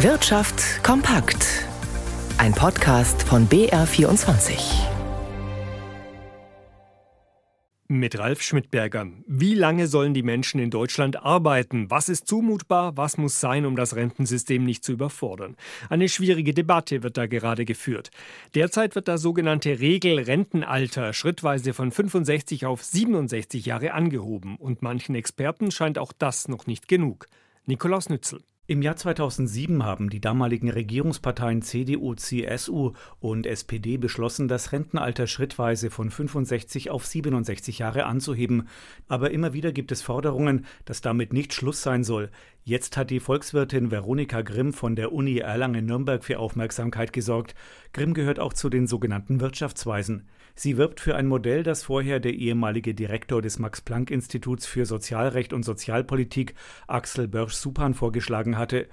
Wirtschaft 0.00 0.84
kompakt. 0.84 1.64
Ein 2.36 2.52
Podcast 2.52 3.22
von 3.22 3.48
BR24. 3.48 4.58
Mit 7.88 8.18
Ralf 8.18 8.42
Schmidberger. 8.42 9.06
Wie 9.26 9.54
lange 9.54 9.86
sollen 9.86 10.12
die 10.12 10.22
Menschen 10.22 10.60
in 10.60 10.68
Deutschland 10.68 11.24
arbeiten? 11.24 11.90
Was 11.90 12.10
ist 12.10 12.28
zumutbar? 12.28 12.98
Was 12.98 13.16
muss 13.16 13.40
sein, 13.40 13.64
um 13.64 13.74
das 13.74 13.96
Rentensystem 13.96 14.64
nicht 14.64 14.84
zu 14.84 14.92
überfordern? 14.92 15.56
Eine 15.88 16.10
schwierige 16.10 16.52
Debatte 16.52 17.02
wird 17.02 17.16
da 17.16 17.24
gerade 17.24 17.64
geführt. 17.64 18.10
Derzeit 18.54 18.96
wird 18.96 19.08
das 19.08 19.22
sogenannte 19.22 19.80
Regelrentenalter 19.80 21.14
schrittweise 21.14 21.72
von 21.72 21.90
65 21.90 22.66
auf 22.66 22.84
67 22.84 23.64
Jahre 23.64 23.94
angehoben. 23.94 24.56
Und 24.56 24.82
manchen 24.82 25.14
Experten 25.14 25.70
scheint 25.70 25.96
auch 25.96 26.12
das 26.12 26.48
noch 26.48 26.66
nicht 26.66 26.86
genug. 26.86 27.28
Nikolaus 27.64 28.10
Nützel. 28.10 28.42
Im 28.68 28.82
Jahr 28.82 28.96
2007 28.96 29.84
haben 29.84 30.10
die 30.10 30.20
damaligen 30.20 30.68
Regierungsparteien 30.68 31.62
CDU, 31.62 32.16
CSU 32.16 32.94
und 33.20 33.46
SPD 33.46 33.96
beschlossen, 33.96 34.48
das 34.48 34.72
Rentenalter 34.72 35.28
schrittweise 35.28 35.88
von 35.88 36.10
65 36.10 36.90
auf 36.90 37.06
67 37.06 37.78
Jahre 37.78 38.06
anzuheben. 38.06 38.66
Aber 39.06 39.30
immer 39.30 39.52
wieder 39.52 39.70
gibt 39.70 39.92
es 39.92 40.02
Forderungen, 40.02 40.66
dass 40.84 41.00
damit 41.00 41.32
nicht 41.32 41.54
Schluss 41.54 41.80
sein 41.80 42.02
soll. 42.02 42.28
Jetzt 42.64 42.96
hat 42.96 43.10
die 43.10 43.20
Volkswirtin 43.20 43.92
Veronika 43.92 44.42
Grimm 44.42 44.72
von 44.72 44.96
der 44.96 45.12
Uni 45.12 45.38
Erlangen-Nürnberg 45.38 46.24
für 46.24 46.40
Aufmerksamkeit 46.40 47.12
gesorgt. 47.12 47.54
Grimm 47.92 48.14
gehört 48.14 48.40
auch 48.40 48.52
zu 48.52 48.68
den 48.68 48.88
sogenannten 48.88 49.38
Wirtschaftsweisen. 49.38 50.26
Sie 50.58 50.78
wirbt 50.78 51.00
für 51.00 51.14
ein 51.14 51.26
Modell, 51.26 51.62
das 51.62 51.84
vorher 51.84 52.18
der 52.18 52.32
ehemalige 52.32 52.94
Direktor 52.94 53.42
des 53.42 53.58
Max-Planck-Instituts 53.58 54.64
für 54.64 54.86
Sozialrecht 54.86 55.52
und 55.52 55.64
Sozialpolitik 55.64 56.54
Axel 56.86 57.28
Börsch-Supan 57.28 57.92
vorgeschlagen 57.92 58.56
hatte. 58.56 58.88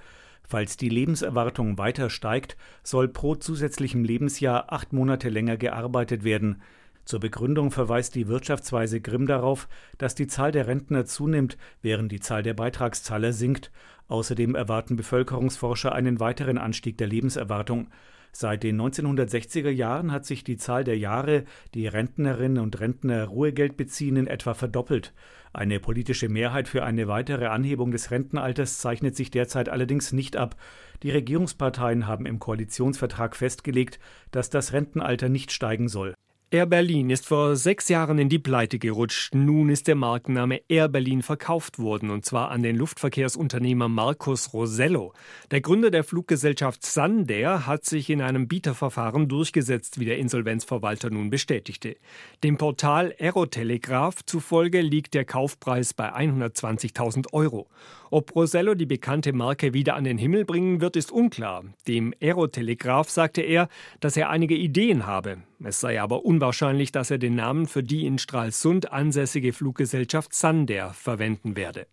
Falls 0.46 0.76
die 0.76 0.90
Lebenserwartung 0.90 1.78
weiter 1.78 2.10
steigt, 2.10 2.58
soll 2.82 3.08
pro 3.08 3.34
zusätzlichem 3.34 4.04
Lebensjahr 4.04 4.74
acht 4.74 4.92
Monate 4.92 5.30
länger 5.30 5.56
gearbeitet 5.56 6.22
werden. 6.22 6.60
Zur 7.06 7.20
Begründung 7.20 7.70
verweist 7.70 8.14
die 8.14 8.28
Wirtschaftsweise 8.28 9.00
Grimm 9.00 9.26
darauf, 9.26 9.66
dass 9.96 10.14
die 10.14 10.26
Zahl 10.26 10.52
der 10.52 10.66
Rentner 10.66 11.06
zunimmt, 11.06 11.56
während 11.80 12.12
die 12.12 12.20
Zahl 12.20 12.42
der 12.42 12.54
Beitragszahler 12.54 13.32
sinkt. 13.32 13.70
Außerdem 14.08 14.54
erwarten 14.54 14.96
Bevölkerungsforscher 14.96 15.94
einen 15.94 16.20
weiteren 16.20 16.58
Anstieg 16.58 16.98
der 16.98 17.06
Lebenserwartung. 17.06 17.88
Seit 18.36 18.64
den 18.64 18.82
1960er 18.82 19.70
Jahren 19.70 20.10
hat 20.10 20.26
sich 20.26 20.42
die 20.42 20.56
Zahl 20.56 20.82
der 20.82 20.98
Jahre, 20.98 21.44
die 21.72 21.86
Rentnerinnen 21.86 22.60
und 22.60 22.80
Rentner 22.80 23.26
Ruhegeld 23.26 23.76
beziehen, 23.76 24.16
in 24.16 24.26
etwa 24.26 24.54
verdoppelt. 24.54 25.14
Eine 25.52 25.78
politische 25.78 26.28
Mehrheit 26.28 26.66
für 26.66 26.82
eine 26.82 27.06
weitere 27.06 27.46
Anhebung 27.46 27.92
des 27.92 28.10
Rentenalters 28.10 28.78
zeichnet 28.78 29.14
sich 29.14 29.30
derzeit 29.30 29.68
allerdings 29.68 30.12
nicht 30.12 30.36
ab. 30.36 30.56
Die 31.04 31.12
Regierungsparteien 31.12 32.08
haben 32.08 32.26
im 32.26 32.40
Koalitionsvertrag 32.40 33.36
festgelegt, 33.36 34.00
dass 34.32 34.50
das 34.50 34.72
Rentenalter 34.72 35.28
nicht 35.28 35.52
steigen 35.52 35.86
soll. 35.88 36.14
Air 36.50 36.66
Berlin 36.66 37.10
ist 37.10 37.26
vor 37.26 37.56
sechs 37.56 37.88
Jahren 37.88 38.18
in 38.18 38.28
die 38.28 38.38
Pleite 38.38 38.78
gerutscht. 38.78 39.34
Nun 39.34 39.70
ist 39.70 39.88
der 39.88 39.96
Markenname 39.96 40.60
Air 40.68 40.88
Berlin 40.88 41.22
verkauft 41.22 41.80
worden, 41.80 42.10
und 42.10 42.24
zwar 42.24 42.52
an 42.52 42.62
den 42.62 42.76
Luftverkehrsunternehmer 42.76 43.88
Markus 43.88 44.52
Rosello. 44.52 45.14
Der 45.50 45.62
Gründer 45.62 45.90
der 45.90 46.04
Fluggesellschaft 46.04 46.86
Sandair 46.86 47.66
hat 47.66 47.84
sich 47.84 48.08
in 48.08 48.22
einem 48.22 48.46
Bieterverfahren 48.46 49.26
durchgesetzt, 49.26 49.98
wie 49.98 50.04
der 50.04 50.18
Insolvenzverwalter 50.18 51.10
nun 51.10 51.28
bestätigte. 51.28 51.96
Dem 52.44 52.56
Portal 52.56 53.12
Aerotelegraph 53.18 54.24
zufolge 54.24 54.80
liegt 54.80 55.14
der 55.14 55.24
Kaufpreis 55.24 55.92
bei 55.92 56.14
120.000 56.14 57.32
Euro. 57.32 57.68
Ob 58.10 58.36
Rosello 58.36 58.76
die 58.76 58.86
bekannte 58.86 59.32
Marke 59.32 59.74
wieder 59.74 59.96
an 59.96 60.04
den 60.04 60.18
Himmel 60.18 60.44
bringen 60.44 60.80
wird, 60.80 60.94
ist 60.94 61.10
unklar. 61.10 61.64
Dem 61.88 62.14
Aerotelegraph 62.22 63.10
sagte 63.10 63.40
er, 63.40 63.68
dass 63.98 64.16
er 64.16 64.30
einige 64.30 64.54
Ideen 64.54 65.04
habe. 65.04 65.38
Es 65.66 65.80
sei 65.80 66.00
aber 66.00 66.24
unwahrscheinlich, 66.24 66.92
dass 66.92 67.10
er 67.10 67.18
den 67.18 67.36
Namen 67.36 67.66
für 67.66 67.82
die 67.82 68.06
in 68.06 68.18
Stralsund 68.18 68.92
ansässige 68.92 69.52
Fluggesellschaft 69.54 70.34
Sander 70.34 70.92
verwenden 70.92 71.56
werde. 71.56 71.86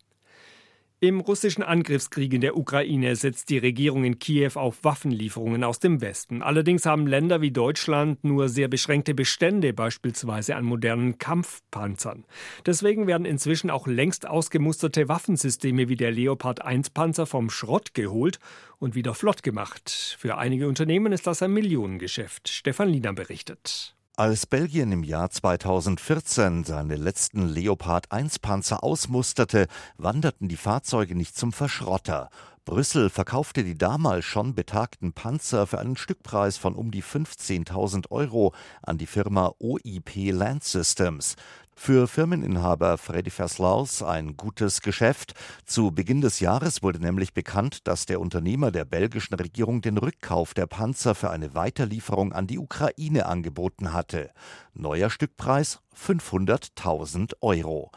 Im 1.04 1.20
russischen 1.20 1.64
Angriffskrieg 1.64 2.32
in 2.32 2.42
der 2.42 2.56
Ukraine 2.56 3.16
setzt 3.16 3.50
die 3.50 3.58
Regierung 3.58 4.04
in 4.04 4.20
Kiew 4.20 4.52
auf 4.54 4.84
Waffenlieferungen 4.84 5.64
aus 5.64 5.80
dem 5.80 6.00
Westen. 6.00 6.44
Allerdings 6.44 6.86
haben 6.86 7.08
Länder 7.08 7.42
wie 7.42 7.50
Deutschland 7.50 8.24
nur 8.24 8.50
sehr 8.50 8.68
beschränkte 8.68 9.16
Bestände, 9.16 9.74
beispielsweise 9.74 10.56
an 10.56 10.64
modernen 10.64 11.18
Kampfpanzern. 11.18 12.24
Deswegen 12.68 13.08
werden 13.08 13.26
inzwischen 13.26 13.72
auch 13.72 13.88
längst 13.88 14.28
ausgemusterte 14.28 15.10
Waffensysteme 15.10 15.90
wie 15.90 15.96
der 15.96 16.12
Leopard 16.12 16.62
1 16.62 16.92
Panzer 16.92 17.26
vom 17.26 17.50
Schrott 17.50 17.96
geholt 17.96 18.38
und 18.78 18.94
wieder 18.94 19.16
flott 19.16 19.42
gemacht. 19.42 20.16
Für 20.20 20.38
einige 20.38 20.68
Unternehmen 20.68 21.14
ist 21.14 21.26
das 21.26 21.42
ein 21.42 21.52
Millionengeschäft. 21.52 22.48
Stefan 22.48 22.90
Liener 22.90 23.14
berichtet. 23.14 23.96
Als 24.22 24.46
Belgien 24.46 24.92
im 24.92 25.04
Jahr 25.04 25.32
2014 25.32 26.64
seine 26.64 26.96
letzten 26.96 27.48
Leopard 27.48 28.12
1 28.12 28.38
Panzer 28.38 28.84
ausmusterte, 28.84 29.66
wanderten 29.98 30.48
die 30.48 30.58
Fahrzeuge 30.58 31.16
nicht 31.16 31.36
zum 31.36 31.52
Verschrotter. 31.52 32.30
Brüssel 32.64 33.10
verkaufte 33.10 33.64
die 33.64 33.76
damals 33.76 34.26
schon 34.26 34.54
betagten 34.54 35.14
Panzer 35.14 35.66
für 35.66 35.80
einen 35.80 35.98
Stückpreis 35.98 36.60
von 36.60 36.76
um 36.76 36.92
die 36.92 37.02
15.000 37.02 38.12
Euro 38.12 38.54
an 38.84 39.00
die 39.00 39.08
Firma 39.08 39.56
OIP 39.58 40.32
Land 40.32 40.66
Systems. 40.66 41.36
Für 41.84 42.08
Firmeninhaber 42.08 43.00
Freddy 43.00 43.32
Verslaus 43.32 44.04
ein 44.04 44.38
gutes 44.38 44.84
Geschäft. 44.84 45.34
Zu 45.66 45.90
Beginn 45.90 46.22
des 46.22 46.40
Jahres 46.40 46.84
wurde 46.84 47.00
nämlich 47.00 47.34
bekannt, 47.34 47.88
dass 47.88 48.06
der 48.06 48.22
Unternehmer 48.22 48.70
der 48.70 48.86
belgischen 48.86 49.34
Regierung 49.34 49.82
den 49.82 49.98
Rückkauf 49.98 50.54
der 50.54 50.68
Panzer 50.68 51.16
für 51.16 51.32
eine 51.32 51.56
Weiterlieferung 51.56 52.34
an 52.34 52.46
die 52.46 52.60
Ukraine 52.60 53.26
angeboten 53.26 53.94
hatte. 53.94 54.30
Neuer 54.76 55.10
Stückpreis 55.10 55.80
500.000 55.98 57.34
Euro. 57.42 57.90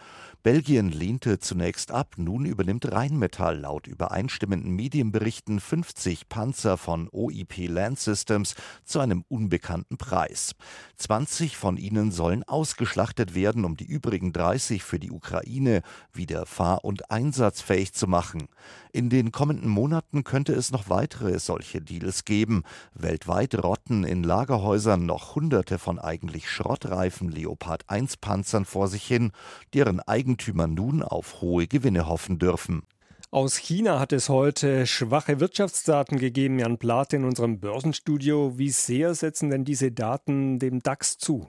Belgien 0.44 0.90
lehnte 0.90 1.38
zunächst 1.38 1.90
ab, 1.90 2.16
nun 2.18 2.44
übernimmt 2.44 2.92
Rheinmetall 2.92 3.60
laut 3.60 3.86
übereinstimmenden 3.86 4.76
Medienberichten 4.76 5.58
50 5.58 6.28
Panzer 6.28 6.76
von 6.76 7.08
OIP 7.10 7.66
Land 7.66 7.98
Systems 7.98 8.54
zu 8.84 9.00
einem 9.00 9.24
unbekannten 9.28 9.96
Preis. 9.96 10.54
20 10.98 11.56
von 11.56 11.78
ihnen 11.78 12.12
sollen 12.12 12.42
ausgeschlachtet 12.42 13.34
werden, 13.34 13.64
um 13.64 13.78
die 13.78 13.86
übrigen 13.86 14.34
30 14.34 14.82
für 14.82 14.98
die 14.98 15.12
Ukraine 15.12 15.80
wieder 16.12 16.44
fahr- 16.44 16.84
und 16.84 17.10
einsatzfähig 17.10 17.94
zu 17.94 18.06
machen. 18.06 18.48
In 18.92 19.08
den 19.08 19.32
kommenden 19.32 19.70
Monaten 19.70 20.24
könnte 20.24 20.52
es 20.52 20.70
noch 20.70 20.90
weitere 20.90 21.38
solche 21.38 21.80
Deals 21.80 22.26
geben. 22.26 22.64
Weltweit 22.92 23.54
rotten 23.54 24.04
in 24.04 24.22
Lagerhäusern 24.22 25.06
noch 25.06 25.36
Hunderte 25.36 25.78
von 25.78 25.98
eigentlich 25.98 26.50
schrottreifen 26.50 27.30
Leopard 27.30 27.88
1 27.88 28.18
Panzern 28.18 28.66
vor 28.66 28.88
sich 28.88 29.04
hin, 29.04 29.32
deren 29.72 30.00
Eigen 30.00 30.33
Eigentümer 30.34 30.66
nun 30.66 31.02
auf 31.02 31.40
hohe 31.40 31.68
Gewinne 31.68 32.08
hoffen 32.08 32.38
dürfen. 32.40 32.82
Aus 33.30 33.56
China 33.56 34.00
hat 34.00 34.12
es 34.12 34.28
heute 34.28 34.86
schwache 34.86 35.38
Wirtschaftsdaten 35.38 36.18
gegeben. 36.18 36.58
Jan 36.58 36.78
Plate 36.78 37.16
in 37.16 37.24
unserem 37.24 37.60
Börsenstudio. 37.60 38.58
Wie 38.58 38.70
sehr 38.70 39.14
setzen 39.14 39.50
denn 39.50 39.64
diese 39.64 39.92
Daten 39.92 40.58
dem 40.58 40.80
DAX 40.80 41.18
zu? 41.18 41.48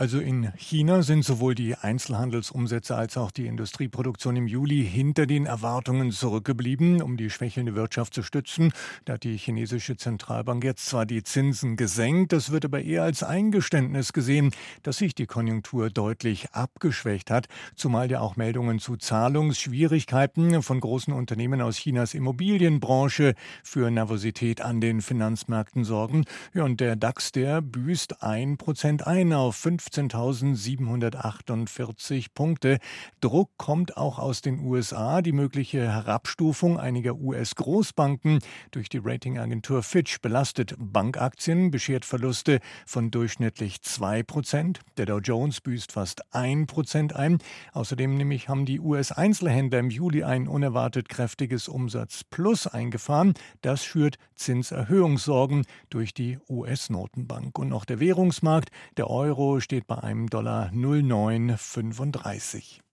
Also 0.00 0.20
in 0.20 0.52
China 0.56 1.02
sind 1.02 1.24
sowohl 1.24 1.56
die 1.56 1.74
Einzelhandelsumsätze 1.74 2.94
als 2.94 3.16
auch 3.16 3.32
die 3.32 3.48
Industrieproduktion 3.48 4.36
im 4.36 4.46
Juli 4.46 4.86
hinter 4.86 5.26
den 5.26 5.46
Erwartungen 5.46 6.12
zurückgeblieben, 6.12 7.02
um 7.02 7.16
die 7.16 7.30
schwächelnde 7.30 7.74
Wirtschaft 7.74 8.14
zu 8.14 8.22
stützen. 8.22 8.72
Da 9.06 9.14
hat 9.14 9.24
die 9.24 9.36
chinesische 9.36 9.96
Zentralbank 9.96 10.62
jetzt 10.62 10.86
zwar 10.86 11.04
die 11.04 11.24
Zinsen 11.24 11.74
gesenkt, 11.74 12.32
das 12.32 12.52
wird 12.52 12.64
aber 12.64 12.80
eher 12.80 13.02
als 13.02 13.24
Eingeständnis 13.24 14.12
gesehen, 14.12 14.52
dass 14.84 14.98
sich 14.98 15.16
die 15.16 15.26
Konjunktur 15.26 15.90
deutlich 15.90 16.52
abgeschwächt 16.52 17.32
hat, 17.32 17.48
zumal 17.74 18.08
ja 18.08 18.20
auch 18.20 18.36
Meldungen 18.36 18.78
zu 18.78 18.98
Zahlungsschwierigkeiten 18.98 20.62
von 20.62 20.78
großen 20.78 21.12
Unternehmen 21.12 21.60
aus 21.60 21.76
Chinas 21.76 22.14
Immobilienbranche 22.14 23.34
für 23.64 23.90
Nervosität 23.90 24.60
an 24.60 24.80
den 24.80 25.02
Finanzmärkten 25.02 25.82
sorgen. 25.82 26.24
Ja, 26.54 26.62
und 26.62 26.78
der 26.78 26.94
DAX, 26.94 27.32
der 27.32 27.60
büßt 27.62 28.22
ein 28.22 28.58
Prozent 28.58 29.04
ein 29.04 29.32
auf 29.32 29.56
5 29.56 29.87
15.748 29.88 32.26
Punkte. 32.34 32.78
Druck 33.20 33.50
kommt 33.56 33.96
auch 33.96 34.18
aus 34.18 34.42
den 34.42 34.58
USA. 34.60 35.22
Die 35.22 35.32
mögliche 35.32 35.90
Herabstufung 35.90 36.78
einiger 36.78 37.16
US-Großbanken 37.16 38.38
durch 38.70 38.88
die 38.88 39.00
Ratingagentur 39.02 39.82
Fitch 39.82 40.20
belastet 40.20 40.74
Bankaktien, 40.78 41.70
beschert 41.70 42.04
Verluste 42.04 42.60
von 42.86 43.10
durchschnittlich 43.10 43.82
2 43.82 44.22
Prozent. 44.22 44.80
Der 44.96 45.06
Dow 45.06 45.18
Jones 45.18 45.60
büßt 45.60 45.90
fast 45.92 46.34
1 46.34 46.66
Prozent 46.66 47.16
ein. 47.16 47.38
Außerdem 47.72 48.16
nämlich 48.16 48.48
haben 48.48 48.66
die 48.66 48.80
US-Einzelhändler 48.80 49.78
im 49.78 49.90
Juli 49.90 50.24
ein 50.24 50.48
unerwartet 50.48 51.08
kräftiges 51.08 51.68
Umsatzplus 51.68 52.66
eingefahren. 52.66 53.34
Das 53.62 53.84
schürt 53.84 54.16
Zinserhöhungssorgen 54.34 55.64
durch 55.90 56.14
die 56.14 56.38
US-Notenbank. 56.48 57.58
Und 57.58 57.68
noch 57.68 57.84
der 57.84 58.00
Währungsmarkt. 58.00 58.70
Der 58.96 59.10
Euro 59.10 59.60
steht 59.78 59.86
bei 59.86 59.98
einem 59.98 60.28
Dollar 60.28 60.72
0,935. 60.72 62.82